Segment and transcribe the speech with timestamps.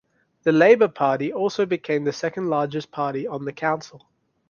[0.41, 4.09] The Labour party also became the second largest party on the council.